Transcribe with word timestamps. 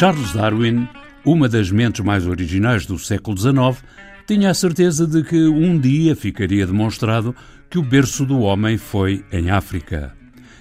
Charles 0.00 0.32
Darwin, 0.32 0.88
uma 1.26 1.46
das 1.46 1.70
mentes 1.70 2.02
mais 2.02 2.26
originais 2.26 2.86
do 2.86 2.98
século 2.98 3.36
XIX, 3.36 3.84
tinha 4.26 4.48
a 4.48 4.54
certeza 4.54 5.06
de 5.06 5.22
que 5.22 5.46
um 5.46 5.78
dia 5.78 6.16
ficaria 6.16 6.66
demonstrado 6.66 7.36
que 7.68 7.78
o 7.78 7.82
berço 7.82 8.24
do 8.24 8.40
homem 8.40 8.78
foi 8.78 9.22
em 9.30 9.50
África. 9.50 10.16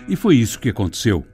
E 0.10 0.18
foi 0.18 0.36
isso 0.36 0.60
que 0.60 0.68
aconteceu. 0.68 1.26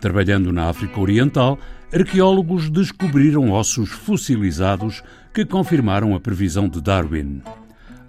Trabalhando 0.00 0.52
na 0.52 0.68
África 0.68 0.98
Oriental, 0.98 1.56
arqueólogos 1.92 2.68
descobriram 2.68 3.52
ossos 3.52 3.90
fossilizados 3.90 5.00
que 5.32 5.44
confirmaram 5.44 6.12
a 6.16 6.18
previsão 6.18 6.68
de 6.68 6.82
Darwin. 6.82 7.40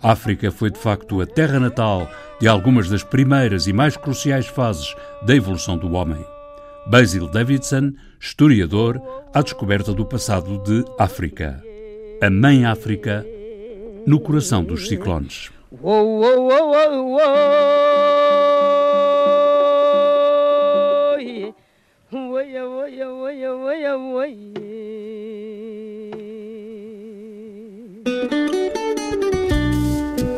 África 0.01 0.49
foi 0.49 0.71
de 0.71 0.79
facto 0.79 1.21
a 1.21 1.27
terra 1.27 1.59
natal 1.59 2.09
de 2.41 2.47
algumas 2.47 2.89
das 2.89 3.03
primeiras 3.03 3.67
e 3.67 3.73
mais 3.73 3.95
cruciais 3.95 4.47
fases 4.47 4.95
da 5.23 5.35
evolução 5.35 5.77
do 5.77 5.91
homem. 5.91 6.34
Basil 6.87 7.27
Davidson, 7.27 7.93
historiador, 8.19 9.01
à 9.33 9.41
descoberta 9.41 9.91
do 9.91 10.05
passado 10.05 10.61
de 10.63 10.85
África. 10.99 11.61
A 12.21 12.29
Mãe 12.29 12.63
África, 12.63 13.25
no 14.05 14.19
coração 14.19 14.63
dos 14.63 14.87
ciclones. 14.87 15.49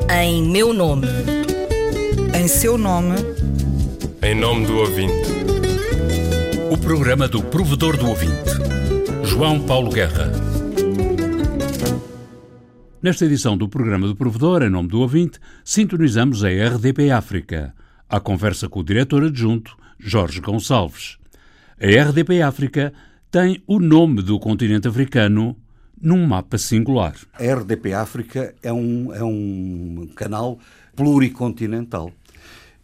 Em 0.09 0.43
meu 0.43 0.73
nome. 0.73 1.07
Em 2.33 2.47
seu 2.47 2.77
nome. 2.77 3.15
Em 4.23 4.33
nome 4.33 4.65
do 4.65 4.77
ouvinte. 4.77 5.37
Programa 6.81 7.27
do 7.27 7.43
provedor 7.43 7.97
do 7.97 8.09
ouvinte, 8.09 8.49
João 9.23 9.59
Paulo 9.65 9.89
Guerra. 9.91 10.31
Nesta 13.01 13.25
edição 13.25 13.57
do 13.57 13.67
programa 13.67 14.07
do 14.07 14.15
provedor, 14.15 14.63
em 14.63 14.69
nome 14.69 14.89
do 14.89 14.99
ouvinte, 14.99 15.39
sintonizamos 15.63 16.43
a 16.43 16.49
RDP 16.49 17.11
África, 17.11 17.73
à 18.09 18.19
conversa 18.19 18.67
com 18.69 18.79
o 18.79 18.83
diretor 18.83 19.23
adjunto, 19.23 19.77
Jorge 19.99 20.39
Gonçalves. 20.41 21.17
A 21.79 21.85
RDP 21.85 22.41
África 22.41 22.93
tem 23.29 23.61
o 23.67 23.79
nome 23.79 24.21
do 24.21 24.39
continente 24.39 24.87
africano 24.87 25.55
num 26.01 26.25
mapa 26.25 26.57
singular. 26.57 27.15
A 27.33 27.43
RDP 27.43 27.93
África 27.93 28.53
é 28.61 28.71
um, 28.71 29.13
é 29.13 29.23
um 29.23 30.07
canal 30.15 30.59
pluricontinental, 30.95 32.11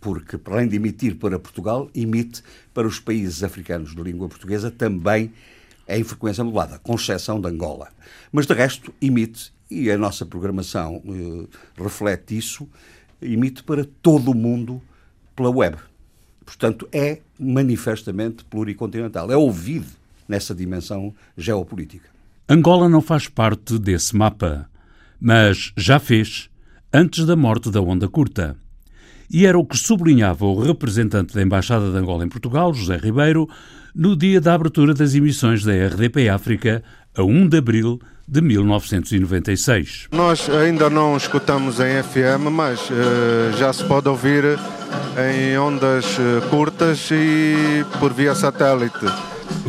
porque, 0.03 0.37
para 0.37 0.55
além 0.55 0.67
de 0.67 0.75
emitir 0.75 1.15
para 1.15 1.39
Portugal, 1.39 1.89
emite 1.95 2.43
para 2.73 2.85
os 2.85 2.99
países 2.99 3.41
africanos 3.41 3.95
de 3.95 4.03
língua 4.03 4.27
portuguesa 4.27 4.69
também 4.69 5.31
em 5.87 6.03
frequência 6.03 6.43
modulada, 6.43 6.77
com 6.79 6.95
exceção 6.95 7.39
de 7.39 7.47
Angola. 7.47 7.87
Mas, 8.29 8.45
de 8.45 8.53
resto, 8.53 8.93
emite, 9.01 9.53
e 9.71 9.89
a 9.89 9.97
nossa 9.97 10.25
programação 10.25 11.01
eh, 11.07 11.47
reflete 11.81 12.37
isso, 12.37 12.67
emite 13.21 13.63
para 13.63 13.87
todo 14.01 14.31
o 14.31 14.35
mundo 14.35 14.81
pela 15.37 15.49
web. 15.49 15.77
Portanto, 16.45 16.85
é 16.91 17.19
manifestamente 17.39 18.43
pluricontinental. 18.43 19.31
É 19.31 19.37
ouvido 19.37 19.87
nessa 20.27 20.53
dimensão 20.53 21.15
geopolítica. 21.37 22.09
Angola 22.49 22.89
não 22.89 23.01
faz 23.01 23.29
parte 23.29 23.79
desse 23.79 24.13
mapa, 24.17 24.69
mas 25.17 25.71
já 25.77 25.97
fez 25.97 26.49
antes 26.91 27.25
da 27.25 27.37
morte 27.37 27.71
da 27.71 27.79
onda 27.79 28.09
curta. 28.09 28.57
E 29.29 29.45
era 29.45 29.57
o 29.57 29.65
que 29.65 29.77
sublinhava 29.77 30.45
o 30.45 30.59
representante 30.59 31.33
da 31.33 31.41
Embaixada 31.41 31.89
de 31.89 31.97
Angola 31.97 32.25
em 32.25 32.29
Portugal, 32.29 32.73
José 32.73 32.97
Ribeiro, 32.97 33.47
no 33.95 34.15
dia 34.15 34.41
da 34.41 34.53
abertura 34.53 34.93
das 34.93 35.15
emissões 35.15 35.63
da 35.63 35.71
RDP 35.71 36.29
África, 36.29 36.83
a 37.15 37.23
1 37.23 37.47
de 37.47 37.57
abril 37.57 37.99
de 38.27 38.41
1996. 38.41 40.07
Nós 40.11 40.49
ainda 40.49 40.89
não 40.89 41.15
escutamos 41.17 41.79
em 41.79 42.01
FM, 42.01 42.49
mas 42.51 42.89
uh, 42.89 43.57
já 43.57 43.71
se 43.71 43.83
pode 43.83 44.07
ouvir 44.07 44.43
em 45.17 45.57
ondas 45.57 46.05
uh, 46.17 46.49
curtas 46.49 47.09
e 47.11 47.85
por 47.99 48.13
via 48.13 48.33
satélite. 48.33 49.05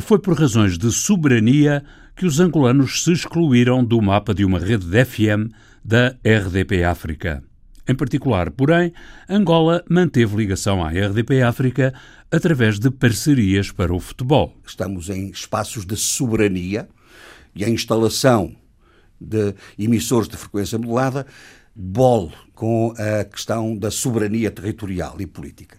Foi 0.00 0.19
por 0.19 0.39
razões 0.39 0.79
de 0.79 0.91
soberania 0.93 1.83
que 2.17 2.27
os 2.27 2.41
angolanos 2.41 3.03
se 3.03 3.12
excluíram 3.12 3.84
do 3.84 4.00
mapa 4.00 4.33
de 4.33 4.45
uma 4.45 4.59
rede 4.59 4.87
de 4.87 5.05
FM 5.05 5.53
da 5.84 6.15
RDP 6.25 6.84
África. 6.84 7.43
Em 7.87 7.95
particular, 7.95 8.50
porém, 8.50 8.95
Angola 9.28 9.84
manteve 9.91 10.37
ligação 10.37 10.83
à 10.83 10.89
RDP 10.89 11.43
África 11.43 11.93
através 12.31 12.78
de 12.78 12.91
parcerias 12.91 13.71
para 13.71 13.95
o 13.95 14.00
futebol. 14.00 14.55
Estamos 14.67 15.11
em 15.11 15.28
espaços 15.28 15.84
de 15.84 15.94
soberania 15.94 16.89
e 17.55 17.62
a 17.62 17.69
instalação 17.69 18.56
de 19.21 19.55
emissores 19.78 20.28
de 20.28 20.37
frequência 20.37 20.78
modulada 20.78 21.27
bole 21.77 22.33
com 22.55 22.94
a 22.97 23.23
questão 23.25 23.77
da 23.77 23.91
soberania 23.91 24.50
territorial 24.50 25.17
e 25.21 25.27
política. 25.27 25.78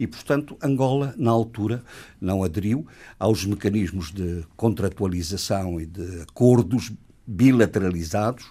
E, 0.00 0.06
portanto, 0.06 0.56
Angola, 0.62 1.14
na 1.18 1.30
altura, 1.30 1.84
não 2.18 2.42
aderiu 2.42 2.86
aos 3.18 3.44
mecanismos 3.44 4.10
de 4.10 4.42
contratualização 4.56 5.78
e 5.78 5.84
de 5.84 6.22
acordos 6.22 6.90
bilateralizados, 7.26 8.46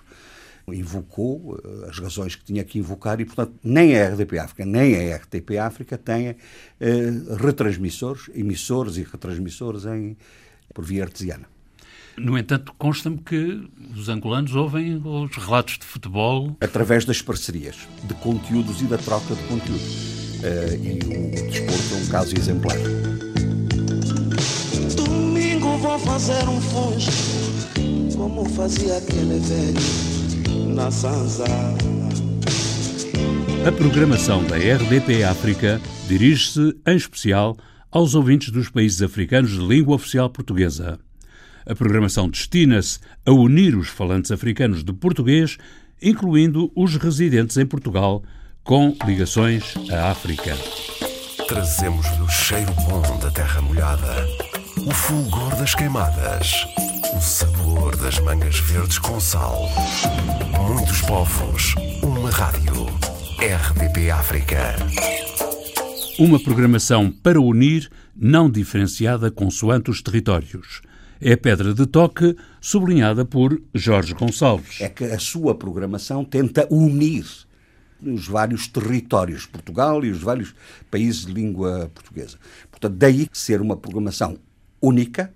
invocou 0.74 1.60
eh, 1.64 1.90
as 1.90 2.00
razões 2.00 2.36
que 2.36 2.44
tinha 2.44 2.64
que 2.64 2.80
invocar 2.80 3.20
e, 3.20 3.26
portanto, 3.26 3.54
nem 3.64 3.96
a 3.96 4.10
RDP 4.10 4.40
África 4.40 4.66
nem 4.66 4.96
a 4.96 5.18
RTP 5.18 5.58
África 5.60 5.98
têm 5.98 6.28
eh, 6.28 6.36
retransmissores, 7.38 8.30
emissores 8.34 8.98
e 8.98 9.04
retransmissores 9.04 9.86
em, 9.86 10.18
por 10.74 10.86
via 10.86 11.04
artesiana. 11.04 11.48
No 12.18 12.38
entanto, 12.38 12.74
consta-me 12.78 13.18
que 13.18 13.70
os 13.96 14.10
angolanos 14.10 14.54
ouvem 14.54 15.02
os 15.04 15.36
relatos 15.38 15.78
de 15.78 15.86
futebol. 15.86 16.56
Através 16.60 17.06
das 17.06 17.22
parcerias, 17.22 17.88
de 18.04 18.14
conteúdos 18.16 18.82
e 18.82 18.86
da 18.86 18.98
troca 18.98 19.34
de 19.34 19.44
conteúdos. 19.44 20.22
Uh, 20.42 20.76
e 20.84 20.98
o 20.98 21.50
desporto 21.50 21.94
é 21.94 21.98
um 21.98 22.08
caso 22.10 22.36
exemplar. 22.36 22.78
Domingo 24.96 25.78
vou 25.78 26.00
fazer 26.00 26.48
um 26.50 26.60
fujo, 26.60 27.12
como 28.18 28.44
fazia 28.50 28.98
aquele 28.98 29.40
velho 29.40 30.11
na 30.74 30.90
Sanza. 30.90 31.46
A 33.68 33.72
programação 33.72 34.44
da 34.46 34.56
RDP 34.56 35.24
África 35.24 35.80
dirige-se, 36.08 36.76
em 36.88 36.96
especial, 36.96 37.56
aos 37.92 38.16
ouvintes 38.16 38.50
dos 38.50 38.70
países 38.70 39.02
africanos 39.02 39.52
de 39.52 39.60
língua 39.60 39.96
oficial 39.96 40.30
portuguesa. 40.30 40.98
A 41.66 41.76
programação 41.76 42.30
destina-se 42.30 43.00
a 43.26 43.32
unir 43.32 43.76
os 43.76 43.88
falantes 43.88 44.32
africanos 44.32 44.84
de 44.84 44.92
português, 44.94 45.58
incluindo 46.02 46.72
os 46.76 46.96
residentes 46.96 47.58
em 47.58 47.66
Portugal, 47.66 48.24
com 48.64 48.96
ligações 49.06 49.76
à 49.92 50.10
África. 50.10 50.58
Trazemos-lhe 51.48 52.22
o 52.22 52.30
cheiro 52.30 52.74
bom 52.90 53.20
da 53.20 53.30
terra 53.30 53.62
molhada, 53.62 54.28
o 54.88 54.92
fulgor 54.92 55.56
das 55.58 55.76
queimadas, 55.76 56.66
o 57.16 57.22
sabor 57.22 57.96
das 57.98 58.20
mangas 58.20 58.58
verdes 58.60 58.98
com 58.98 59.20
sal. 59.20 59.70
Muitos 60.60 61.02
povos, 61.02 61.76
uma 62.04 62.30
rádio. 62.30 62.86
RDP 63.40 64.12
África. 64.12 64.76
Uma 66.20 66.40
programação 66.40 67.12
para 67.12 67.40
unir, 67.40 67.90
não 68.16 68.50
diferenciada 68.50 69.32
consoante 69.32 69.90
os 69.90 70.02
territórios. 70.02 70.82
É 71.20 71.34
a 71.34 71.38
pedra 71.38 71.74
de 71.74 71.86
toque 71.86 72.36
sublinhada 72.60 73.24
por 73.24 73.62
Jorge 73.74 74.14
Gonçalves. 74.14 74.82
É 74.82 74.90
que 74.90 75.06
a 75.06 75.20
sua 75.20 75.56
programação 75.56 76.26
tenta 76.26 76.68
unir 76.70 77.26
os 78.02 78.28
vários 78.28 78.68
territórios, 78.68 79.46
Portugal 79.46 80.04
e 80.04 80.10
os 80.10 80.22
vários 80.22 80.54
países 80.90 81.26
de 81.26 81.34
língua 81.34 81.90
portuguesa. 81.94 82.38
Portanto, 82.70 82.96
daí 82.96 83.28
ser 83.32 83.62
uma 83.62 83.78
programação 83.78 84.38
única, 84.82 85.32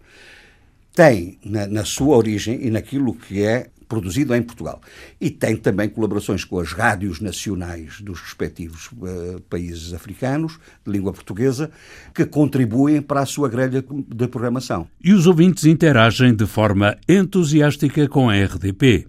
tem 0.93 1.37
na, 1.43 1.67
na, 1.67 1.85
sua 1.85 2.15
origem 2.15 2.65
e 2.65 2.71
naquilo 2.71 3.13
que 3.13 3.43
é 3.43 3.69
produzido 3.87 4.33
em 4.35 4.41
Portugal. 4.41 4.81
E 5.19 5.29
tem 5.29 5.55
também 5.55 5.89
colaborações 5.89 6.43
com 6.43 6.59
as 6.59 6.71
rádios 6.71 7.19
nacionais 7.19 8.01
dos 8.01 8.19
respectivos 8.19 8.87
uh, 8.93 9.41
países 9.49 9.93
africanos, 9.93 10.59
de 10.85 10.91
língua 10.91 11.13
portuguesa, 11.13 11.71
que 12.13 12.25
contribuem 12.25 13.01
para 13.01 13.21
a 13.21 13.25
sua 13.25 13.49
grelha 13.49 13.83
de 14.07 14.27
programação. 14.27 14.87
E 15.03 15.13
os 15.13 15.27
ouvintes 15.27 15.65
interagem 15.65 16.35
de 16.35 16.45
forma 16.45 16.97
entusiástica 17.07 18.07
com 18.07 18.29
a 18.29 18.35
RDP. 18.35 19.07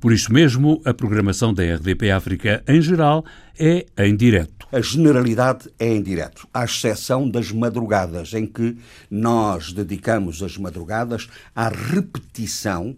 Por 0.00 0.12
isso 0.12 0.32
mesmo, 0.32 0.80
a 0.84 0.92
programação 0.92 1.52
da 1.54 1.62
RDP 1.62 2.10
África 2.10 2.62
em 2.68 2.80
geral 2.80 3.24
é 3.58 3.86
em 3.98 4.14
direto. 4.14 4.66
A 4.70 4.80
generalidade 4.80 5.70
é 5.78 5.88
em 5.88 6.02
direto, 6.02 6.46
à 6.52 6.64
exceção 6.64 7.28
das 7.28 7.50
madrugadas, 7.50 8.34
em 8.34 8.46
que 8.46 8.76
nós 9.10 9.72
dedicamos 9.72 10.42
as 10.42 10.58
madrugadas 10.58 11.28
à 11.54 11.68
repetição 11.68 12.96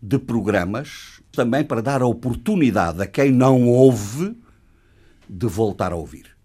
de 0.00 0.18
programas, 0.18 1.20
também 1.32 1.64
para 1.64 1.82
dar 1.82 2.02
a 2.02 2.06
oportunidade 2.06 3.02
a 3.02 3.06
quem 3.06 3.32
não 3.32 3.66
ouve 3.68 4.36
de 5.28 5.46
voltar 5.46 5.92
a 5.92 5.96
ouvir. 5.96 6.36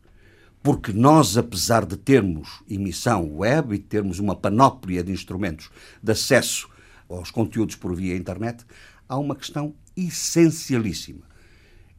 porque 0.64 0.94
nós, 0.94 1.38
apesar 1.38 1.86
de 1.86 1.98
termos 1.98 2.62
emissão 2.70 3.38
web 3.38 3.76
e 3.76 3.80
termos 3.80 4.20
uma 4.20 4.36
panóplia 4.36 5.04
de 5.04 5.12
instrumentos 5.12 5.70
de 6.02 6.12
acesso 6.12 6.70
aos 7.10 7.32
conteúdos 7.32 7.76
por 7.76 7.96
via 7.96 8.16
internet, 8.16 8.64
há 9.10 9.18
uma 9.18 9.36
questão 9.36 9.74
essencialíssima. 9.98 11.26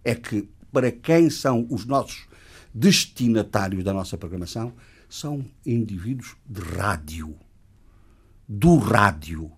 É 0.05 0.15
que 0.15 0.49
para 0.71 0.91
quem 0.91 1.29
são 1.29 1.67
os 1.69 1.85
nossos 1.85 2.27
destinatários 2.73 3.85
da 3.85 3.93
nossa 3.93 4.17
programação, 4.17 4.73
são 5.09 5.45
indivíduos 5.67 6.37
de 6.47 6.61
rádio. 6.61 7.37
Do 8.49 8.77
rádio. 8.77 9.53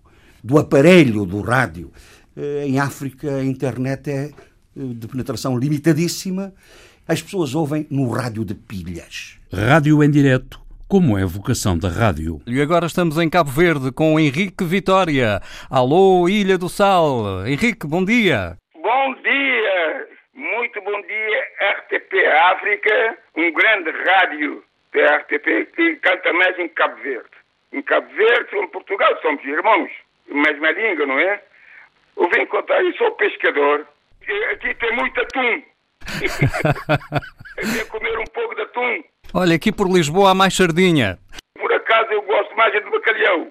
Do 0.45 0.59
aparelho 0.59 1.25
do 1.25 1.41
rádio. 1.41 1.91
Eh, 2.37 2.67
em 2.67 2.79
África, 2.79 3.37
a 3.37 3.43
internet 3.43 4.11
é 4.11 4.25
eh, 4.25 4.31
de 4.75 5.07
penetração 5.07 5.57
limitadíssima. 5.57 6.53
As 7.07 7.19
pessoas 7.19 7.55
ouvem 7.55 7.87
no 7.89 8.07
rádio 8.11 8.45
de 8.45 8.53
pilhas. 8.53 9.39
Rádio 9.51 10.03
em 10.03 10.11
direto, 10.11 10.61
como 10.87 11.17
é 11.17 11.23
a 11.23 11.25
vocação 11.25 11.75
da 11.75 11.89
rádio. 11.89 12.39
E 12.45 12.61
agora 12.61 12.85
estamos 12.85 13.17
em 13.17 13.27
Cabo 13.27 13.49
Verde 13.49 13.91
com 13.91 14.19
Henrique 14.19 14.63
Vitória. 14.63 15.41
Alô, 15.67 16.29
Ilha 16.29 16.59
do 16.59 16.69
Sal. 16.69 17.43
Henrique, 17.47 17.87
bom 17.87 18.05
dia. 18.05 18.55
Bom 18.75 19.15
dia, 19.23 20.07
muito 20.35 20.79
bom 20.79 21.01
dia, 21.01 21.39
RTP 21.79 22.13
África, 22.53 23.17
um 23.35 23.51
grande 23.51 23.89
rádio 24.05 24.63
da 24.93 25.17
RTP 25.17 25.73
que 25.75 25.95
canta 25.95 26.31
mais 26.33 26.59
em 26.59 26.67
Cabo 26.69 27.01
Verde. 27.01 27.33
Em 27.73 27.81
Cabo 27.81 28.07
Verde, 28.13 28.55
em 28.55 28.67
Portugal, 28.67 29.09
somos 29.23 29.43
irmãos, 29.43 29.89
mesma 30.33 30.71
língua, 30.71 31.05
não 31.05 31.19
é? 31.19 31.41
Eu 32.17 32.29
venho 32.29 32.47
contar, 32.47 32.81
eu 32.81 32.93
sou 32.93 33.11
pescador, 33.11 33.85
aqui 34.51 34.73
tem 34.75 34.95
muito 34.95 35.19
atum. 35.21 35.61
eu 37.57 37.67
venho 37.67 37.87
comer 37.87 38.19
um 38.19 38.25
pouco 38.25 38.55
de 38.55 38.61
atum. 38.61 39.03
Olha, 39.33 39.55
aqui 39.55 39.71
por 39.71 39.87
Lisboa 39.89 40.31
há 40.31 40.33
mais 40.35 40.55
sardinha. 40.55 41.19
Por 41.59 41.71
acaso 41.73 42.11
eu 42.11 42.21
gosto 42.21 42.55
mais 42.55 42.71
de 42.73 42.81
bacalhau. 42.81 43.47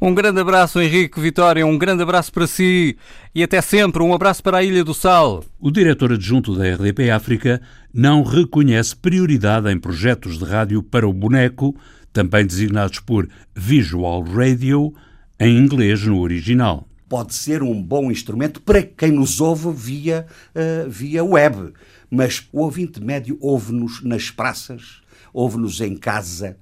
Um 0.00 0.14
grande 0.14 0.40
abraço, 0.40 0.80
Henrique 0.80 1.18
Vitória, 1.18 1.66
um 1.66 1.78
grande 1.78 2.02
abraço 2.02 2.30
para 2.32 2.46
si 2.46 2.98
e 3.34 3.42
até 3.42 3.62
sempre. 3.62 4.02
Um 4.02 4.14
abraço 4.14 4.42
para 4.42 4.58
a 4.58 4.62
Ilha 4.62 4.84
do 4.84 4.92
Sal. 4.92 5.42
O 5.58 5.70
diretor 5.70 6.12
adjunto 6.12 6.54
da 6.54 6.64
RDP 6.64 7.10
África 7.10 7.62
não 7.92 8.22
reconhece 8.22 8.94
prioridade 8.94 9.70
em 9.70 9.80
projetos 9.80 10.38
de 10.38 10.44
rádio 10.44 10.82
para 10.82 11.08
o 11.08 11.12
boneco, 11.12 11.74
também 12.12 12.46
designados 12.46 13.00
por 13.00 13.26
Visual 13.54 14.22
Radio, 14.22 14.92
em 15.38 15.56
inglês 15.58 16.02
no 16.04 16.20
original. 16.20 16.88
Pode 17.08 17.34
ser 17.34 17.62
um 17.62 17.80
bom 17.80 18.10
instrumento 18.10 18.60
para 18.60 18.82
quem 18.82 19.12
nos 19.12 19.40
ouve 19.40 19.72
via, 19.72 20.26
uh, 20.54 20.90
via 20.90 21.24
web, 21.24 21.72
mas 22.10 22.48
o 22.52 22.60
ouvinte 22.60 23.00
médio 23.00 23.38
ouve-nos 23.40 24.02
nas 24.02 24.30
praças, 24.30 25.00
ouve-nos 25.32 25.80
em 25.80 25.96
casa, 25.96 26.56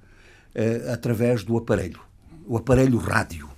uh, 0.55 0.91
através 0.91 1.43
do 1.43 1.57
aparelho 1.57 2.05
o 2.45 2.57
aparelho 2.57 2.97
rádio. 2.97 3.49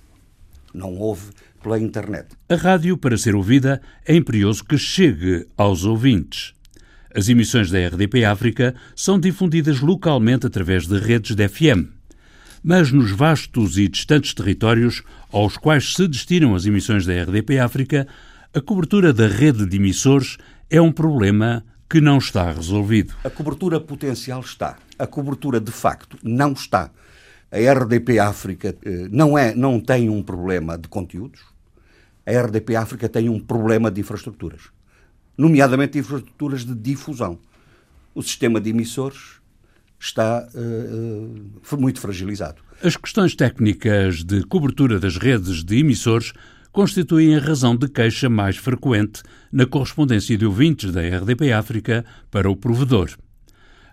Não 0.72 0.96
ouve 0.96 1.30
pela 1.62 1.78
internet. 1.78 2.28
A 2.48 2.54
rádio, 2.54 2.96
para 2.96 3.16
ser 3.16 3.34
ouvida, 3.34 3.80
é 4.06 4.14
imperioso 4.14 4.64
que 4.64 4.78
chegue 4.78 5.46
aos 5.56 5.84
ouvintes. 5.84 6.54
As 7.14 7.28
emissões 7.28 7.70
da 7.70 7.78
RDP 7.86 8.24
África 8.24 8.74
são 8.94 9.18
difundidas 9.18 9.80
localmente 9.80 10.46
através 10.46 10.86
de 10.86 10.98
redes 10.98 11.34
de 11.34 11.48
FM. 11.48 11.97
Mas 12.70 12.92
nos 12.92 13.12
vastos 13.12 13.78
e 13.78 13.88
distantes 13.88 14.34
territórios 14.34 15.02
aos 15.32 15.56
quais 15.56 15.94
se 15.94 16.06
destinam 16.06 16.54
as 16.54 16.66
emissões 16.66 17.06
da 17.06 17.14
RDP 17.22 17.58
África, 17.58 18.06
a 18.52 18.60
cobertura 18.60 19.10
da 19.10 19.26
rede 19.26 19.64
de 19.64 19.78
emissores 19.78 20.36
é 20.68 20.78
um 20.78 20.92
problema 20.92 21.64
que 21.88 21.98
não 21.98 22.18
está 22.18 22.52
resolvido. 22.52 23.14
A 23.24 23.30
cobertura 23.30 23.80
potencial 23.80 24.42
está. 24.42 24.76
A 24.98 25.06
cobertura 25.06 25.58
de 25.58 25.72
facto 25.72 26.18
não 26.22 26.52
está. 26.52 26.90
A 27.50 27.72
RDP 27.72 28.18
África 28.18 28.76
eh, 28.84 29.08
não, 29.10 29.38
é, 29.38 29.54
não 29.54 29.80
tem 29.80 30.10
um 30.10 30.22
problema 30.22 30.76
de 30.76 30.88
conteúdos, 30.88 31.40
a 32.26 32.38
RDP 32.38 32.76
África 32.76 33.08
tem 33.08 33.30
um 33.30 33.40
problema 33.40 33.90
de 33.90 34.02
infraestruturas, 34.02 34.64
nomeadamente 35.38 35.96
infraestruturas 35.96 36.66
de 36.66 36.74
difusão. 36.74 37.38
O 38.14 38.22
sistema 38.22 38.60
de 38.60 38.68
emissores 38.68 39.37
está 39.98 40.48
uh, 40.54 41.76
muito 41.80 42.00
fragilizado. 42.00 42.62
As 42.82 42.96
questões 42.96 43.34
técnicas 43.34 44.22
de 44.22 44.42
cobertura 44.44 45.00
das 45.00 45.16
redes 45.16 45.64
de 45.64 45.78
emissores 45.78 46.32
constituem 46.70 47.34
a 47.34 47.40
razão 47.40 47.74
de 47.76 47.88
queixa 47.88 48.28
mais 48.28 48.56
frequente 48.56 49.22
na 49.50 49.66
correspondência 49.66 50.38
de 50.38 50.46
ouvintes 50.46 50.92
da 50.92 51.00
RDP 51.00 51.52
África 51.52 52.04
para 52.30 52.50
o 52.50 52.54
provedor. 52.54 53.10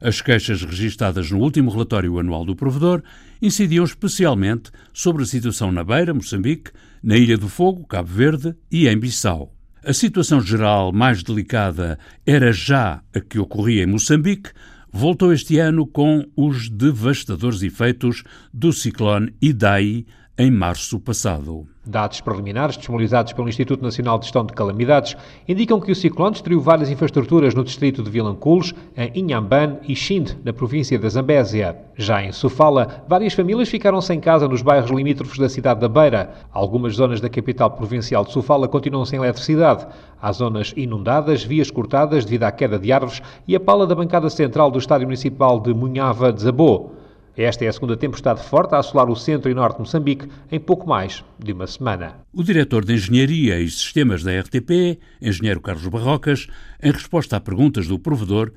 As 0.01 0.21
queixas 0.21 0.61
registadas 0.61 1.31
no 1.31 1.39
último 1.39 1.71
relatório 1.71 2.19
anual 2.19 2.45
do 2.45 2.55
provedor 2.55 3.01
incidiam 3.41 3.83
especialmente 3.83 4.69
sobre 4.93 5.23
a 5.23 5.25
situação 5.25 5.71
na 5.71 5.83
Beira, 5.83 6.13
Moçambique, 6.13 6.71
na 7.01 7.17
Ilha 7.17 7.37
do 7.37 7.47
Fogo, 7.47 7.87
Cabo 7.87 8.09
Verde 8.09 8.55
e 8.71 8.87
em 8.87 8.99
Bissau. 8.99 9.51
A 9.83 9.93
situação 9.93 10.41
geral 10.41 10.91
mais 10.91 11.23
delicada 11.23 11.97
era 12.25 12.51
já 12.51 13.01
a 13.13 13.19
que 13.19 13.39
ocorria 13.39 13.83
em 13.83 13.87
Moçambique, 13.87 14.51
voltou 14.95 15.33
este 15.33 15.59
ano 15.59 15.85
com 15.85 16.25
os 16.37 16.69
devastadores 16.69 17.61
efeitos 17.61 18.23
do 18.53 18.71
ciclone 18.71 19.35
Idai 19.41 20.05
em 20.37 20.51
março 20.51 20.99
passado. 20.99 21.65
Dados 21.85 22.19
preliminares 22.19 22.75
disponibilizados 22.75 23.31
pelo 23.31 23.47
Instituto 23.47 23.81
Nacional 23.81 24.19
de 24.19 24.25
Gestão 24.25 24.45
de 24.45 24.51
Calamidades 24.51 25.15
indicam 25.47 25.79
que 25.79 25.93
o 25.93 25.95
ciclone 25.95 26.33
destruiu 26.33 26.59
várias 26.59 26.89
infraestruturas 26.89 27.55
no 27.55 27.63
distrito 27.63 28.03
de 28.03 28.09
Vilanculos, 28.09 28.73
em 28.97 29.11
Inhamban 29.15 29.77
e 29.87 29.95
Xinde, 29.95 30.37
na 30.43 30.51
província 30.51 30.99
da 30.99 31.07
Zambésia. 31.07 31.77
Já 31.95 32.21
em 32.21 32.33
Sofala, 32.33 33.05
várias 33.07 33.33
famílias 33.33 33.69
ficaram 33.69 34.01
sem 34.01 34.19
casa 34.19 34.45
nos 34.45 34.61
bairros 34.61 34.91
limítrofes 34.91 35.37
da 35.37 35.47
cidade 35.47 35.79
da 35.79 35.87
Beira. 35.87 36.33
Algumas 36.51 36.95
zonas 36.95 37.21
da 37.21 37.29
capital 37.29 37.71
provincial 37.71 38.25
de 38.25 38.33
Sofala 38.33 38.67
continuam 38.67 39.05
sem 39.05 39.19
eletricidade. 39.19 39.87
Há 40.21 40.31
zonas 40.33 40.73
inundadas, 40.75 41.45
vias 41.45 41.71
cortadas 41.71 42.25
devido 42.25 42.43
à 42.43 42.51
queda 42.51 42.77
de 42.77 42.91
árvores 42.91 43.21
e 43.47 43.55
a 43.55 43.59
pala 43.59 43.87
da 43.87 43.95
bancada 43.95 44.29
central 44.29 44.69
do 44.69 44.79
Estádio 44.79 45.07
Municipal 45.07 45.61
de 45.61 45.73
Munhava 45.73 46.33
desabou. 46.33 47.04
Esta 47.37 47.65
é 47.65 47.67
a 47.67 47.73
segunda 47.73 47.97
tempestade 47.97 48.41
forte 48.43 48.75
a 48.75 48.79
assolar 48.79 49.09
o 49.09 49.15
centro 49.15 49.51
e 49.51 49.53
norte 49.53 49.75
de 49.75 49.81
Moçambique 49.81 50.29
em 50.49 50.59
pouco 50.59 50.87
mais 50.87 51.21
de 51.37 51.51
uma 51.51 51.67
semana. 51.67 52.15
O 52.31 52.41
diretor 52.41 52.85
de 52.85 52.93
Engenharia 52.93 53.59
e 53.59 53.69
Sistemas 53.69 54.23
da 54.23 54.39
RTP, 54.39 54.97
engenheiro 55.21 55.59
Carlos 55.59 55.85
Barrocas, 55.87 56.47
em 56.81 56.91
resposta 56.91 57.35
a 57.35 57.41
perguntas 57.41 57.87
do 57.87 57.99
provedor, 57.99 58.53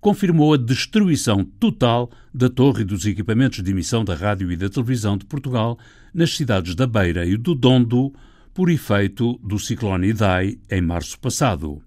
confirmou 0.00 0.54
a 0.54 0.56
destruição 0.56 1.44
total 1.44 2.10
da 2.32 2.48
torre 2.48 2.80
e 2.80 2.84
dos 2.84 3.04
equipamentos 3.04 3.62
de 3.62 3.70
emissão 3.70 4.02
da 4.02 4.14
rádio 4.14 4.50
e 4.50 4.56
da 4.56 4.70
televisão 4.70 5.18
de 5.18 5.26
Portugal 5.26 5.78
nas 6.14 6.34
cidades 6.34 6.74
da 6.74 6.86
Beira 6.86 7.26
e 7.26 7.36
do 7.36 7.54
Dondo 7.54 8.14
por 8.54 8.70
efeito 8.70 9.38
do 9.42 9.58
ciclone 9.58 10.08
Idai 10.08 10.58
em 10.70 10.80
março 10.80 11.18
passado. 11.20 11.82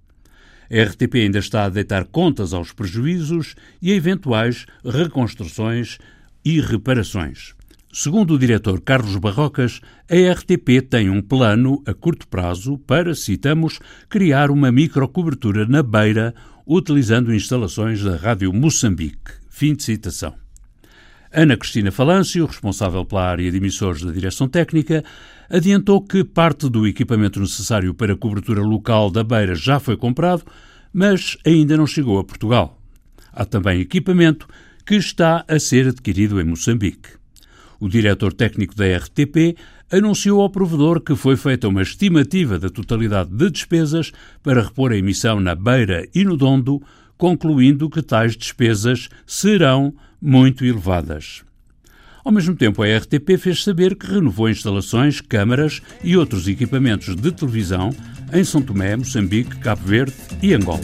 A 0.72 0.84
RTP 0.84 1.15
ainda 1.15 1.39
está 1.39 1.65
a 1.65 1.70
deitar 1.70 2.05
contas 2.05 2.53
aos 2.53 2.72
prejuízos 2.72 3.55
e 3.81 3.91
a 3.91 3.96
eventuais 3.96 4.65
reconstruções 4.84 6.00
e 6.46 6.62
reparações. 6.62 7.56
Segundo 7.92 8.36
o 8.36 8.38
diretor 8.38 8.82
Carlos 8.82 9.16
Barrocas, 9.16 9.82
a 10.10 10.34
RTP 10.34 10.82
tem 10.88 11.10
um 11.10 11.22
plano 11.22 11.82
a 11.88 11.94
curto 11.94 12.28
prazo 12.28 12.78
para, 12.78 13.16
citamos, 13.16 13.80
criar 14.08 14.52
uma 14.52 14.72
microcobertura 14.72 15.66
na 15.66 15.82
beira 15.82 16.36
utilizando 16.68 17.34
instalações 17.34 18.04
da 18.04 18.18
Rádio 18.18 18.52
Moçambique. 18.54 19.32
Fim 19.50 19.74
de 19.74 19.84
citação. 19.84 20.36
Ana 21.32 21.58
Cristina 21.58 21.92
Falâncio, 21.92 22.46
responsável 22.46 23.06
pela 23.06 23.30
área 23.30 23.50
de 23.50 23.58
emissores 23.58 24.02
da 24.02 24.12
Direção 24.12 24.48
Técnica, 24.48 25.04
adiantou 25.50 26.02
que 26.02 26.24
parte 26.24 26.70
do 26.70 26.86
equipamento 26.86 27.40
necessário 27.40 27.94
para 27.94 28.14
a 28.14 28.18
cobertura 28.18 28.62
local 28.62 29.10
da 29.10 29.24
beira 29.24 29.56
já 29.56 29.80
foi 29.80 29.98
comprado, 29.98 30.44
mas 30.94 31.38
ainda 31.46 31.78
não 31.78 31.88
chegou 31.88 32.20
a 32.20 32.24
Portugal. 32.24 32.82
Há 33.32 33.46
também 33.46 33.82
equipamento 33.82 34.48
que 34.86 34.96
está 34.96 35.44
a 35.48 35.60
ser 35.60 35.88
adquirido 35.88 36.39
em 36.39 36.44
Moçambique. 36.44 37.10
O 37.80 37.89
diretor 37.89 38.34
técnico 38.34 38.75
da 38.75 38.86
RTP 38.98 39.58
anunciou 39.92 40.42
ao 40.42 40.50
provedor 40.50 41.01
que 41.01 41.15
foi 41.15 41.36
feita 41.36 41.68
uma 41.68 41.82
estimativa 41.82 42.58
da 42.58 42.70
totalidade 42.70 43.30
de 43.32 43.50
despesas 43.50 44.12
para 44.42 44.62
repor 44.62 44.92
a 44.92 44.98
emissão 44.98 45.39
na 45.39 45.56
Beira 45.56 46.08
e 46.13 46.24
no 46.24 46.38
Dondo, 46.38 46.82
concluindo 47.18 47.89
que 47.89 48.01
tais 48.01 48.36
despesas 48.36 49.10
serão 49.25 49.94
muito 50.22 50.65
elevadas. 50.65 51.44
Ao 52.24 52.32
mesmo 52.32 52.56
tempo, 52.56 52.82
a 52.82 52.98
RTP 52.98 53.38
fez 53.38 53.63
saber 53.63 53.96
que 53.96 54.08
renovou 54.08 54.50
instalações, 54.50 55.22
câmaras 55.22 55.82
e 56.04 56.18
outros 56.18 56.48
equipamentos 56.48 57.15
de 57.15 57.32
televisão 57.32 57.92
em 58.34 58.44
São 58.44 58.62
Tomé, 58.62 58.96
Moçambique, 58.96 59.58
Cabo 59.58 59.84
Verde 59.86 60.15
e 60.42 60.54
Angola. 60.54 60.82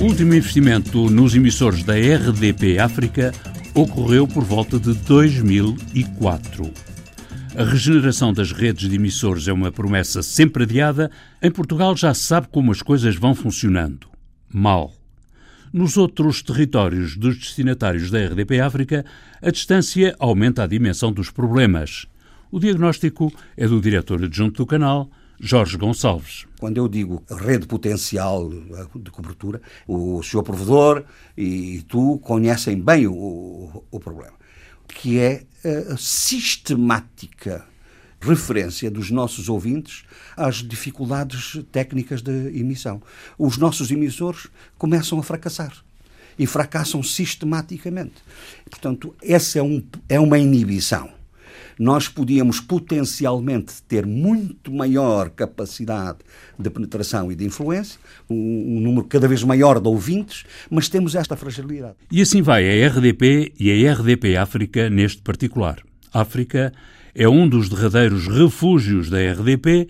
O 0.00 0.04
último 0.04 0.32
investimento 0.32 1.10
nos 1.10 1.34
emissores 1.34 1.84
da 1.84 1.92
RDP 1.92 2.78
África 2.78 3.34
ocorreu 3.74 4.26
por 4.26 4.42
volta 4.42 4.80
de 4.80 4.94
2004. 4.94 6.72
a 7.54 7.64
regeneração 7.64 8.32
das 8.32 8.50
redes 8.50 8.88
de 8.88 8.96
emissores 8.96 9.46
é 9.46 9.52
uma 9.52 9.70
promessa 9.70 10.22
sempre 10.22 10.62
adiada, 10.62 11.10
em 11.42 11.50
Portugal 11.50 11.94
já 11.94 12.14
se 12.14 12.22
sabe 12.22 12.48
como 12.50 12.72
as 12.72 12.80
coisas 12.80 13.14
vão 13.16 13.34
funcionando. 13.34 14.06
Mal. 14.50 14.90
Nos 15.70 15.98
outros 15.98 16.40
territórios 16.40 17.14
dos 17.14 17.36
destinatários 17.36 18.10
da 18.10 18.24
RDP 18.24 18.58
África, 18.58 19.04
a 19.42 19.50
distância 19.50 20.16
aumenta 20.18 20.62
a 20.62 20.66
dimensão 20.66 21.12
dos 21.12 21.30
problemas. 21.30 22.06
O 22.50 22.58
diagnóstico 22.58 23.30
é 23.54 23.68
do 23.68 23.78
diretor 23.78 24.24
adjunto 24.24 24.62
do 24.62 24.66
canal, 24.66 25.10
Jorge 25.40 25.78
Gonçalves. 25.78 26.46
Quando 26.58 26.76
eu 26.76 26.86
digo 26.86 27.24
rede 27.30 27.66
potencial 27.66 28.50
de 28.94 29.10
cobertura, 29.10 29.62
o 29.88 30.22
senhor 30.22 30.42
provedor 30.42 31.04
e 31.36 31.82
tu 31.88 32.18
conhecem 32.18 32.78
bem 32.78 33.06
o, 33.06 33.82
o 33.90 33.98
problema, 33.98 34.34
que 34.86 35.18
é 35.18 35.44
a 35.90 35.96
sistemática 35.96 37.64
referência 38.20 38.90
dos 38.90 39.10
nossos 39.10 39.48
ouvintes 39.48 40.04
às 40.36 40.56
dificuldades 40.56 41.58
técnicas 41.72 42.20
de 42.20 42.30
emissão. 42.58 43.02
Os 43.38 43.56
nossos 43.56 43.90
emissores 43.90 44.46
começam 44.76 45.18
a 45.18 45.22
fracassar 45.22 45.72
e 46.38 46.46
fracassam 46.46 47.02
sistematicamente. 47.02 48.16
Portanto, 48.68 49.14
essa 49.22 49.58
é, 49.58 49.62
um, 49.62 49.82
é 50.08 50.20
uma 50.20 50.38
inibição. 50.38 51.19
Nós 51.80 52.08
podíamos 52.08 52.60
potencialmente 52.60 53.82
ter 53.88 54.04
muito 54.04 54.70
maior 54.70 55.30
capacidade 55.30 56.18
de 56.58 56.68
penetração 56.68 57.32
e 57.32 57.34
de 57.34 57.46
influência, 57.46 57.98
um, 58.28 58.76
um 58.76 58.80
número 58.80 59.06
cada 59.06 59.26
vez 59.26 59.42
maior 59.42 59.80
de 59.80 59.88
ouvintes, 59.88 60.44
mas 60.70 60.90
temos 60.90 61.14
esta 61.14 61.36
fragilidade. 61.36 61.94
E 62.12 62.20
assim 62.20 62.42
vai 62.42 62.68
a 62.68 62.86
RDP 62.86 63.54
e 63.58 63.88
a 63.88 63.94
RDP 63.94 64.36
África 64.36 64.90
neste 64.90 65.22
particular. 65.22 65.78
África 66.12 66.70
é 67.14 67.26
um 67.26 67.48
dos 67.48 67.70
derradeiros 67.70 68.26
refúgios 68.26 69.08
da 69.08 69.16
RDP. 69.16 69.88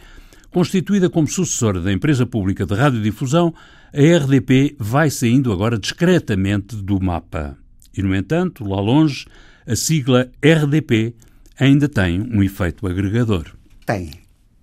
Constituída 0.52 1.11
como 1.11 1.26
sucessora 1.26 1.80
da 1.80 1.92
empresa 1.92 2.25
pública 2.25 2.64
de 2.64 2.75
radiodifusão, 2.75 3.52
a 3.92 4.16
RDP 4.16 4.76
vai 4.78 5.11
saindo 5.11 5.52
agora 5.52 5.76
discretamente 5.76 6.76
do 6.76 7.02
mapa. 7.02 7.59
E, 7.92 8.00
no 8.00 8.14
entanto, 8.14 8.64
lá 8.64 8.80
longe, 8.80 9.26
a 9.66 9.75
sigla 9.75 10.30
RDP 10.40 11.16
ainda 11.60 11.86
tem 11.88 12.22
um 12.22 12.42
efeito 12.42 12.86
agregador. 12.86 13.54
Tem, 13.84 14.10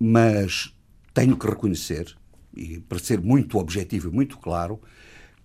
mas 0.00 0.74
tenho 1.14 1.36
que 1.36 1.46
reconhecer, 1.46 2.12
e 2.54 2.80
para 2.80 2.98
ser 2.98 3.20
muito 3.20 3.56
objetivo 3.56 4.08
e 4.08 4.12
muito 4.12 4.36
claro, 4.36 4.80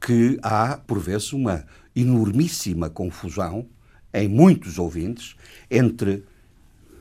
que 0.02 0.40
há, 0.42 0.78
por 0.78 1.00
vezes, 1.00 1.32
uma 1.32 1.64
enormíssima 1.96 2.90
confusão 2.90 3.68
em 4.12 4.28
muitos 4.28 4.80
ouvintes 4.80 5.36
entre 5.70 6.24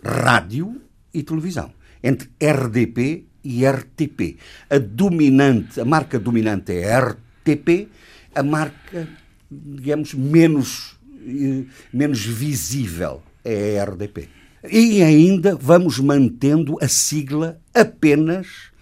rádio 0.05 0.81
e 1.15 1.23
televisão, 1.23 1.73
entre 2.03 2.31
RDP 2.41 3.25
e 3.43 3.67
RTP. 3.67 4.37
A 4.69 4.79
dominante, 4.79 5.81
a 5.81 5.85
marca 5.85 6.19
dominante 6.19 6.73
é 6.73 6.99
RTP, 6.99 7.89
a 8.35 8.43
marca, 8.43 9.09
digamos, 9.51 10.13
menos, 10.15 10.99
eh, 11.27 11.65
menos 11.93 12.25
visível 12.25 13.23
é 13.45 13.81
a 13.81 13.85
RDP. 13.85 14.42
E 14.71 15.03
ainda 15.03 15.57
vamos 15.57 15.99
mantendo 15.99 16.79
a 16.81 16.87
sigla 16.87 17.59
apenas 17.75 18.73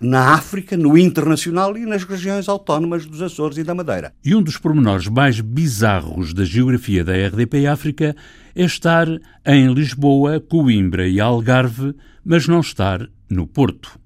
na 0.00 0.34
África, 0.34 0.76
no 0.76 0.98
internacional 0.98 1.78
e 1.78 1.86
nas 1.86 2.02
regiões 2.02 2.48
autónomas 2.48 3.06
dos 3.06 3.22
Açores 3.22 3.56
e 3.56 3.62
da 3.62 3.72
Madeira. 3.72 4.12
E 4.24 4.34
um 4.34 4.42
dos 4.42 4.58
pormenores 4.58 5.06
mais 5.06 5.40
bizarros 5.40 6.34
da 6.34 6.44
geografia 6.44 7.04
da 7.04 7.12
RDP 7.12 7.68
África 7.68 8.16
é 8.54 8.64
estar 8.64 9.06
em 9.46 9.72
Lisboa, 9.72 10.40
Coimbra 10.40 11.06
e 11.06 11.20
Algarve, 11.20 11.94
mas 12.24 12.48
não 12.48 12.58
estar 12.58 13.08
no 13.30 13.46
Porto. 13.46 13.96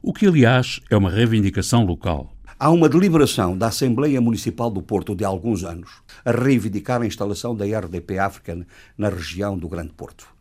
O 0.00 0.12
que, 0.12 0.26
aliás, 0.26 0.80
é 0.88 0.96
uma 0.96 1.10
reivindicação 1.10 1.84
local. 1.84 2.32
Há 2.56 2.70
uma 2.70 2.88
deliberação 2.88 3.58
da 3.58 3.66
Assembleia 3.66 4.20
Municipal 4.20 4.70
do 4.70 4.80
Porto 4.80 5.16
de 5.16 5.24
alguns 5.24 5.64
anos 5.64 5.90
a 6.24 6.30
reivindicar 6.30 7.02
a 7.02 7.06
instalação 7.06 7.56
da 7.56 7.64
RDP 7.64 8.20
África 8.20 8.64
na 8.96 9.08
região 9.08 9.58
do 9.58 9.68
Grande 9.68 9.92
Porto. 9.94 10.33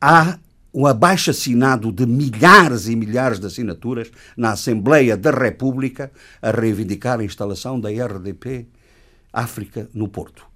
Há 0.00 0.38
um 0.72 0.86
abaixo 0.86 1.32
assinado 1.32 1.90
de 1.90 2.06
milhares 2.06 2.86
e 2.86 2.94
milhares 2.94 3.40
de 3.40 3.46
assinaturas 3.46 4.12
na 4.36 4.52
Assembleia 4.52 5.16
da 5.16 5.32
República 5.32 6.12
a 6.40 6.52
reivindicar 6.52 7.18
a 7.18 7.24
instalação 7.24 7.80
da 7.80 7.88
RDP 7.88 8.68
África 9.32 9.88
no 9.92 10.06
Porto. 10.06 10.46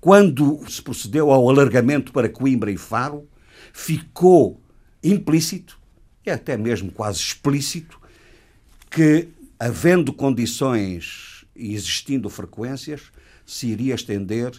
Quando 0.00 0.64
se 0.66 0.80
procedeu 0.80 1.30
ao 1.30 1.50
alargamento 1.50 2.10
para 2.10 2.30
Coimbra 2.30 2.70
e 2.70 2.78
Faro, 2.78 3.28
ficou 3.70 4.58
implícito, 5.04 5.78
e 6.24 6.30
até 6.30 6.56
mesmo 6.56 6.90
quase 6.90 7.18
explícito, 7.18 8.00
que, 8.90 9.28
havendo 9.60 10.10
condições 10.10 11.44
e 11.54 11.74
existindo 11.74 12.30
frequências, 12.30 13.02
se 13.44 13.66
iria 13.66 13.94
estender 13.94 14.52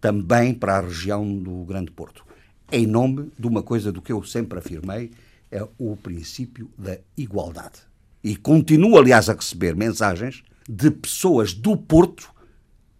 também 0.00 0.54
para 0.54 0.78
a 0.78 0.80
região 0.80 1.36
do 1.36 1.64
Grande 1.64 1.90
Porto 1.90 2.24
em 2.70 2.86
nome 2.86 3.30
de 3.38 3.46
uma 3.46 3.62
coisa 3.62 3.92
do 3.92 4.02
que 4.02 4.12
eu 4.12 4.22
sempre 4.22 4.58
afirmei, 4.58 5.10
é 5.50 5.66
o 5.78 5.96
princípio 5.96 6.70
da 6.76 6.98
igualdade. 7.16 7.80
E 8.22 8.36
continuo, 8.36 8.98
aliás, 8.98 9.28
a 9.28 9.34
receber 9.34 9.76
mensagens 9.76 10.42
de 10.68 10.90
pessoas 10.90 11.52
do 11.52 11.76
Porto 11.76 12.32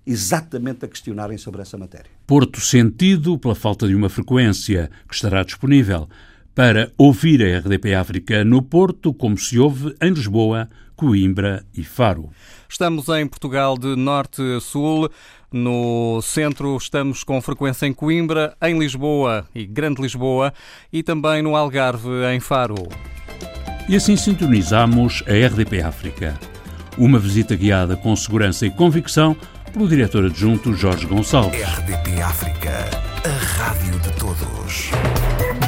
exatamente 0.06 0.84
a 0.84 0.88
questionarem 0.88 1.38
sobre 1.38 1.62
essa 1.62 1.78
matéria. 1.78 2.10
Porto 2.26 2.60
sentido 2.60 3.38
pela 3.38 3.54
falta 3.54 3.88
de 3.88 3.94
uma 3.94 4.08
frequência 4.08 4.90
que 5.08 5.14
estará 5.14 5.42
disponível 5.42 6.08
para 6.54 6.92
ouvir 6.96 7.42
a 7.42 7.58
RDP 7.58 7.94
África 7.94 8.44
no 8.44 8.62
Porto, 8.62 9.12
como 9.12 9.36
se 9.36 9.58
ouve 9.58 9.94
em 10.00 10.10
Lisboa, 10.10 10.68
Coimbra 10.96 11.64
e 11.74 11.84
Faro. 11.84 12.30
Estamos 12.68 13.08
em 13.08 13.26
Portugal 13.26 13.76
de 13.78 13.94
norte 13.96 14.42
a 14.56 14.60
sul. 14.60 15.10
No 15.52 16.20
centro 16.22 16.76
estamos 16.76 17.22
com 17.22 17.40
frequência 17.40 17.86
em 17.86 17.92
Coimbra, 17.92 18.56
em 18.60 18.78
Lisboa 18.78 19.46
e 19.54 19.64
Grande 19.64 20.02
Lisboa 20.02 20.52
e 20.92 21.02
também 21.02 21.42
no 21.42 21.54
Algarve, 21.54 22.08
em 22.34 22.40
Faro. 22.40 22.88
E 23.88 23.94
assim 23.94 24.16
sintonizamos 24.16 25.22
a 25.26 25.46
RDP 25.46 25.82
África. 25.82 26.38
Uma 26.96 27.18
visita 27.18 27.54
guiada 27.54 27.96
com 27.96 28.14
segurança 28.16 28.66
e 28.66 28.70
convicção 28.70 29.36
pelo 29.72 29.88
diretor 29.88 30.24
adjunto 30.24 30.72
Jorge 30.72 31.06
Gonçalves. 31.06 31.60
RDP 31.60 32.22
África, 32.22 32.70
a 33.24 33.62
rádio 33.62 33.98
de 33.98 34.12
todos. 34.12 34.90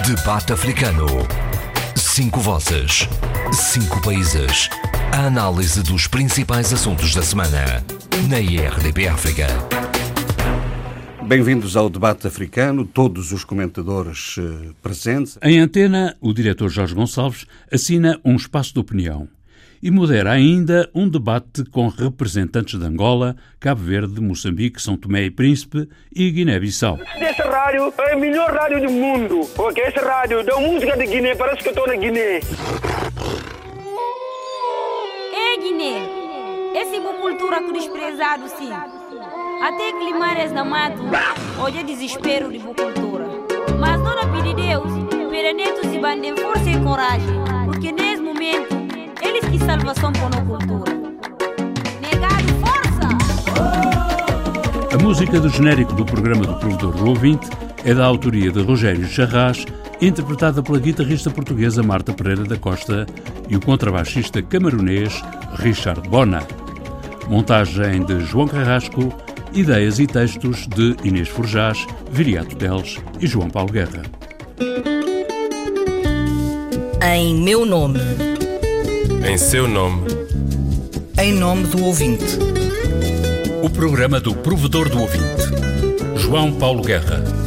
Debate 0.07 0.53
africano. 0.53 1.07
Cinco 1.97 2.41
vozes, 2.41 3.09
cinco 3.53 4.01
países. 4.01 4.71
A 5.17 5.29
análise 5.29 5.83
dos 5.83 6.07
principais 6.07 6.75
assuntos 6.75 7.15
da 7.15 7.23
semana 7.23 7.83
na 8.29 8.39
IRDP 8.39 9.09
África. 9.09 9.47
Bem-vindos 11.23 11.75
ao 11.75 11.89
debate 11.89 12.27
africano, 12.27 12.85
todos 12.85 13.33
os 13.33 13.43
comentadores 13.43 14.37
uh, 14.37 14.75
presentes. 14.83 15.39
Em 15.43 15.59
antena, 15.59 16.15
o 16.21 16.35
diretor 16.35 16.69
Jorge 16.69 16.95
Gonçalves 16.95 17.47
assina 17.73 18.21
um 18.23 18.37
espaço 18.37 18.75
de 18.75 18.81
opinião 18.81 19.27
e 19.83 19.91
modera 19.91 20.33
ainda 20.33 20.87
um 20.95 21.09
debate 21.09 21.65
com 21.65 21.89
representantes 21.89 22.79
de 22.79 22.85
Angola, 22.85 23.37
Cabo 23.59 23.81
Verde, 23.81 24.21
Moçambique, 24.21 24.83
São 24.83 24.99
Tomé 24.99 25.23
e 25.23 25.31
Príncipe 25.31 25.89
e 26.15 26.31
Guiné-Bissau. 26.31 26.99
Essa 27.19 27.49
rádio 27.49 27.91
é 28.01 28.13
a 28.13 28.17
melhor 28.17 28.53
rádio 28.53 28.83
do 28.83 28.93
mundo, 28.93 29.49
porque 29.57 29.81
essa 29.81 30.07
rádio 30.07 30.45
dá 30.45 30.61
música 30.61 30.95
de 30.95 31.07
Guiné, 31.07 31.35
parece 31.35 31.63
que 31.63 31.69
eu 31.69 31.73
estou 31.73 31.87
na 31.87 31.97
Guiné. 31.97 32.41
Guiné, 35.67 36.09
esse 36.77 37.01
cultura 37.21 37.61
que 37.61 37.73
desprezado 37.73 38.49
sim. 38.49 38.71
Até 39.61 39.91
climares 39.99 40.53
da 40.53 40.63
mato, 40.63 41.03
hoje 41.61 41.79
é 41.79 41.83
desespero 41.83 42.53
de 42.53 42.61
cultura. 42.61 43.27
Mas 43.77 44.01
não 44.01 44.33
pedir 44.33 44.55
Deus, 44.55 44.93
perenetos 45.29 45.93
e 45.93 45.99
bandem 45.99 46.37
força 46.37 46.71
e 46.71 46.81
coragem, 46.85 47.35
porque 47.65 47.91
nesse 47.91 48.23
momento 48.23 48.77
eles 49.21 49.45
que 49.45 49.59
salvação 49.59 50.13
para 50.13 50.41
a 50.41 50.45
cultura. 50.45 50.93
Negado, 52.01 52.47
força! 52.63 53.09
A 54.95 55.03
música 55.03 55.41
do 55.41 55.49
genérico 55.49 55.95
do 55.95 56.05
programa 56.05 56.47
do 56.47 56.55
Provedor 56.61 56.93
do 56.93 57.09
Ouvinte 57.09 57.49
é 57.85 57.93
da 57.93 58.07
autoria 58.07 58.53
de 58.53 58.63
Rogério 58.63 59.05
Charras, 59.09 59.67
interpretada 60.01 60.63
pela 60.63 60.79
guitarrista 60.79 61.31
portuguesa 61.31 61.83
Marta 61.83 62.13
Pereira 62.13 62.45
da 62.45 62.57
Costa 62.57 63.07
e 63.49 63.57
o 63.57 63.61
contrabaixista 63.61 64.43
camarunês 64.43 65.23
Richard 65.55 66.09
Bona. 66.09 66.43
Montagem 67.29 68.05
de 68.05 68.21
João 68.21 68.47
Carrasco, 68.47 69.13
ideias 69.53 69.99
e 69.99 70.07
textos 70.07 70.67
de 70.69 70.97
Inês 71.03 71.29
Forjás, 71.29 71.87
Viriato 72.11 72.55
Teles 72.57 72.99
e 73.21 73.27
João 73.27 73.51
Paulo 73.51 73.73
Guerra. 73.73 74.03
Em 77.03 77.35
meu 77.43 77.65
nome. 77.65 78.01
Em 79.29 79.39
seu 79.39 79.67
nome. 79.67 80.03
Em 81.19 81.33
nome 81.33 81.65
do 81.69 81.85
ouvinte. 81.85 82.39
O 83.63 83.71
programa 83.71 84.21
do 84.21 84.35
Provedor 84.35 84.89
do 84.89 85.01
Ouvinte. 85.01 85.47
João 86.17 86.53
Paulo 86.53 86.83
Guerra. 86.83 87.46